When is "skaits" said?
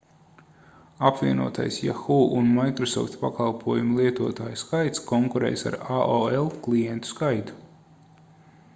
4.63-5.05